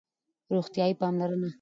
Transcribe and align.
روغتیایی 0.51 0.93
پاملرنه 0.93 1.49